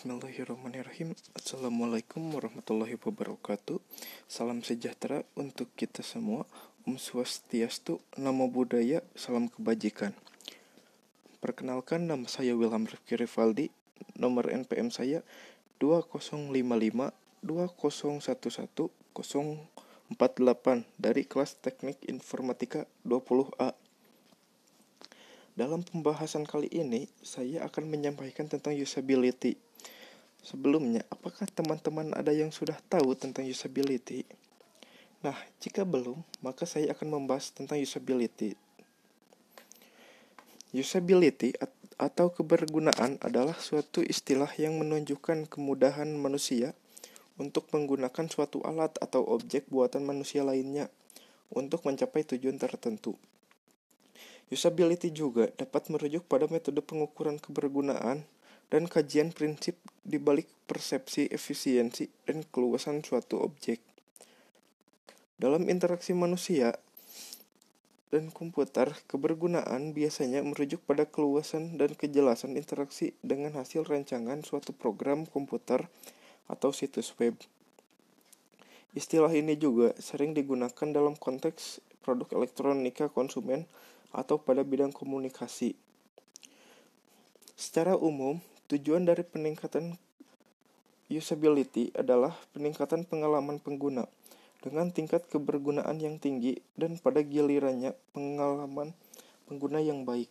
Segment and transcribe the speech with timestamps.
[0.00, 1.12] Bismillahirrahmanirrahim.
[1.36, 3.84] Assalamualaikum warahmatullahi wabarakatuh.
[4.24, 6.48] Salam sejahtera untuk kita semua.
[6.88, 10.16] Om Swastiastu, Namo Buddhaya, Salam Kebajikan.
[11.44, 13.68] Perkenalkan nama saya Wilham Rifki Rivaldi.
[14.16, 15.20] Nomor NPM saya
[15.84, 16.48] 2055
[17.44, 18.88] 2011 048
[20.96, 23.76] dari kelas teknik informatika 20A
[25.60, 29.60] dalam pembahasan kali ini, saya akan menyampaikan tentang usability.
[30.40, 34.24] Sebelumnya, apakah teman-teman ada yang sudah tahu tentang usability?
[35.20, 38.56] Nah, jika belum, maka saya akan membahas tentang usability.
[40.72, 41.52] Usability
[42.00, 46.72] atau kebergunaan adalah suatu istilah yang menunjukkan kemudahan manusia
[47.36, 50.88] untuk menggunakan suatu alat atau objek buatan manusia lainnya
[51.52, 53.20] untuk mencapai tujuan tertentu.
[54.50, 58.26] Usability juga dapat merujuk pada metode pengukuran kebergunaan
[58.66, 63.78] dan kajian prinsip di balik persepsi efisiensi dan keluasan suatu objek.
[65.38, 66.74] Dalam interaksi manusia
[68.10, 75.30] dan komputer, kebergunaan biasanya merujuk pada keluasan dan kejelasan interaksi dengan hasil rancangan suatu program
[75.30, 75.86] komputer
[76.50, 77.38] atau situs web.
[78.98, 83.70] Istilah ini juga sering digunakan dalam konteks produk elektronika konsumen
[84.10, 85.74] atau pada bidang komunikasi.
[87.54, 89.98] Secara umum, Tujuan dari peningkatan
[91.10, 94.06] usability adalah peningkatan pengalaman pengguna
[94.62, 98.94] dengan tingkat kebergunaan yang tinggi dan pada gilirannya pengalaman
[99.50, 100.30] pengguna yang baik.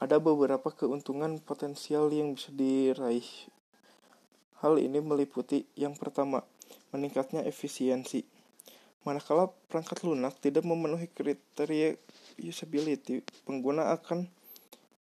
[0.00, 3.28] Ada beberapa keuntungan potensial yang bisa diraih.
[4.64, 6.48] Hal ini meliputi yang pertama,
[6.96, 8.24] meningkatnya efisiensi.
[9.00, 11.96] Manakala perangkat lunak tidak memenuhi kriteria
[12.36, 14.28] usability, pengguna akan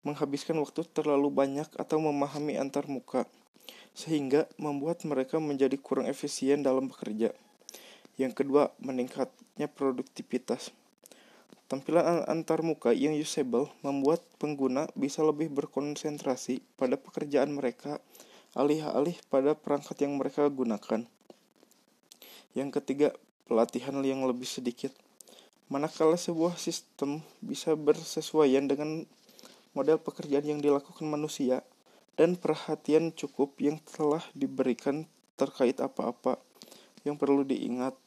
[0.07, 3.27] menghabiskan waktu terlalu banyak atau memahami antar muka,
[3.91, 7.35] sehingga membuat mereka menjadi kurang efisien dalam bekerja.
[8.15, 10.71] Yang kedua, meningkatnya produktivitas.
[11.69, 18.01] Tampilan antar muka yang usable membuat pengguna bisa lebih berkonsentrasi pada pekerjaan mereka
[18.57, 21.05] alih-alih pada perangkat yang mereka gunakan.
[22.57, 23.13] Yang ketiga,
[23.49, 24.93] pelatihan yang lebih sedikit.
[25.73, 29.09] Manakala sebuah sistem bisa bersesuaian dengan
[29.73, 31.65] model pekerjaan yang dilakukan manusia,
[32.13, 36.37] dan perhatian cukup yang telah diberikan terkait apa-apa
[37.07, 37.97] yang perlu diingat.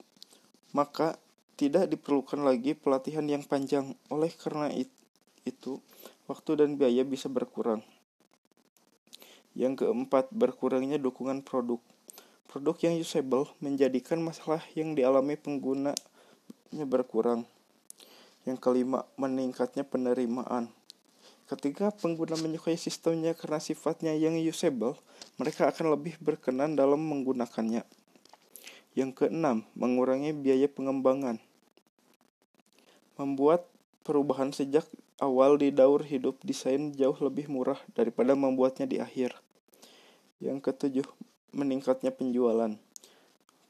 [0.76, 1.18] Maka
[1.56, 3.96] tidak diperlukan lagi pelatihan yang panjang.
[4.12, 4.68] Oleh karena
[5.48, 5.80] itu,
[6.28, 7.80] waktu dan biaya bisa berkurang.
[9.56, 11.80] Yang keempat, berkurangnya dukungan produk.
[12.52, 15.96] Produk yang usable menjadikan masalah yang dialami penggunanya
[16.84, 17.48] berkurang.
[18.44, 20.68] Yang kelima, meningkatnya penerimaan.
[21.48, 25.00] Ketika pengguna menyukai sistemnya karena sifatnya yang usable,
[25.40, 27.88] mereka akan lebih berkenan dalam menggunakannya.
[28.92, 31.40] Yang keenam, mengurangi biaya pengembangan.
[33.16, 33.64] Membuat
[34.04, 34.84] perubahan sejak
[35.24, 39.40] awal di daur hidup desain jauh lebih murah daripada membuatnya di akhir.
[40.42, 41.06] Yang ketujuh,
[41.54, 42.74] meningkatnya penjualan.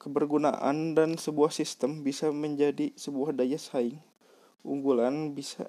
[0.00, 4.00] Kebergunaan dan sebuah sistem bisa menjadi sebuah daya saing.
[4.64, 5.68] Unggulan bisa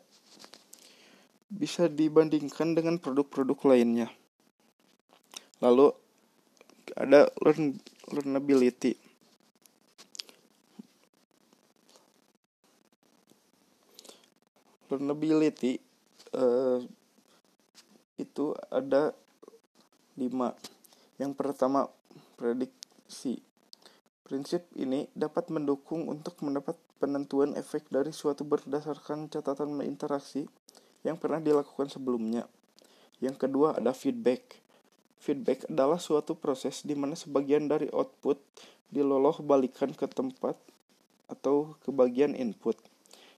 [1.53, 4.09] bisa dibandingkan dengan produk-produk lainnya.
[5.61, 5.91] Lalu
[6.95, 7.77] ada learn
[8.09, 8.97] learnability.
[14.87, 15.77] Learnability
[16.33, 16.81] uh,
[18.17, 19.13] itu ada
[20.17, 20.53] lima.
[21.21, 21.89] Yang pertama
[22.35, 23.41] prediksi.
[24.23, 30.47] Prinsip ini dapat mendukung untuk mendapat penentuan efek dari suatu berdasarkan catatan interaksi
[31.03, 32.47] yang pernah dilakukan sebelumnya.
[33.19, 34.63] Yang kedua ada feedback.
[35.19, 38.39] Feedback adalah suatu proses di mana sebagian dari output
[38.91, 40.55] diloloh balikan ke tempat
[41.27, 42.75] atau ke bagian input.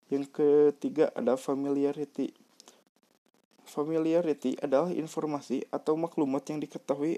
[0.10, 2.34] Yang ketiga ada familiarity.
[3.66, 7.18] Familiarity adalah informasi atau maklumat yang diketahui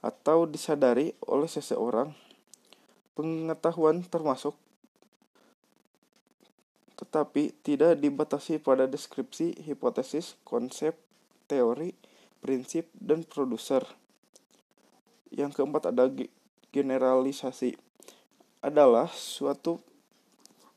[0.00, 2.16] atau disadari oleh seseorang.
[3.12, 4.54] Pengetahuan termasuk
[6.98, 10.98] tetapi tidak dibatasi pada deskripsi, hipotesis, konsep,
[11.46, 11.94] teori,
[12.42, 13.86] prinsip, dan produser.
[15.30, 16.10] Yang keempat ada
[16.74, 17.78] generalisasi.
[18.58, 19.78] Adalah suatu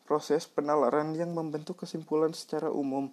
[0.06, 3.10] proses penalaran yang membentuk kesimpulan secara umum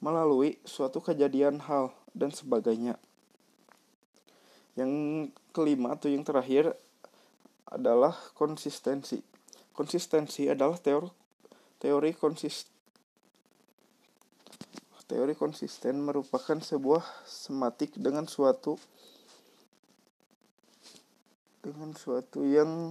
[0.00, 2.96] melalui suatu kejadian hal dan sebagainya.
[4.76, 4.92] Yang
[5.56, 6.76] kelima atau yang terakhir
[7.66, 9.24] adalah konsistensi.
[9.72, 11.10] Konsistensi adalah teori
[11.76, 12.76] Teori konsisten
[15.06, 18.74] Teori konsisten merupakan sebuah sematik dengan suatu
[21.62, 22.90] dengan suatu yang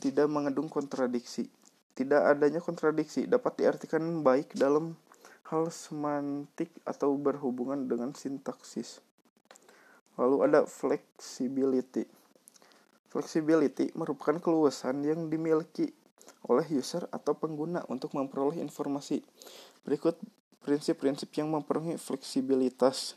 [0.00, 1.52] tidak mengandung kontradiksi.
[1.92, 4.96] Tidak adanya kontradiksi dapat diartikan baik dalam
[5.52, 9.04] hal semantik atau berhubungan dengan sintaksis.
[10.18, 12.04] Lalu ada flexibility.
[13.08, 15.94] Flexibility merupakan keluasan yang dimiliki
[16.44, 19.24] oleh user atau pengguna untuk memperoleh informasi.
[19.86, 20.20] Berikut
[20.66, 23.16] prinsip-prinsip yang mempengaruhi fleksibilitas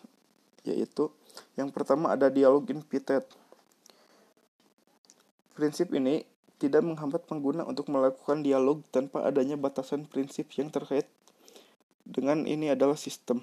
[0.61, 1.09] yaitu
[1.57, 3.25] yang pertama ada dialog invited.
[5.57, 6.23] Prinsip ini
[6.61, 11.09] tidak menghambat pengguna untuk melakukan dialog tanpa adanya batasan prinsip yang terkait
[12.05, 13.41] dengan ini adalah sistem.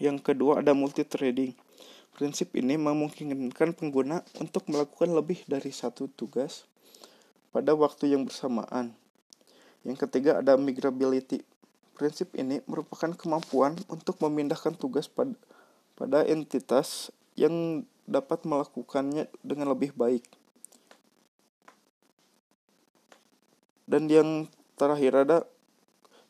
[0.00, 1.52] Yang kedua ada multithreading.
[2.14, 6.62] Prinsip ini memungkinkan pengguna untuk melakukan lebih dari satu tugas
[7.50, 8.94] pada waktu yang bersamaan.
[9.82, 11.42] Yang ketiga ada migrability.
[11.98, 15.34] Prinsip ini merupakan kemampuan untuk memindahkan tugas pada,
[15.98, 20.22] pada entitas yang dapat melakukannya dengan lebih baik.
[23.90, 24.46] Dan yang
[24.78, 25.38] terakhir ada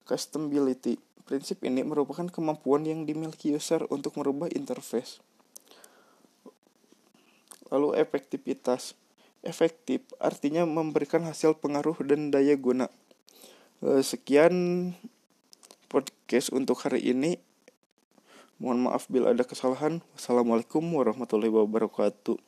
[0.08, 0.96] customability.
[1.28, 5.20] Prinsip ini merupakan kemampuan yang dimiliki user untuk merubah interface.
[7.68, 8.96] Lalu efektivitas.
[9.44, 12.88] Efektif artinya memberikan hasil pengaruh dan daya guna.
[13.84, 14.92] Eh, sekian
[15.92, 17.36] podcast untuk hari ini.
[18.56, 20.00] Mohon maaf bila ada kesalahan.
[20.16, 22.40] Wassalamualaikum warahmatullahi wabarakatuh.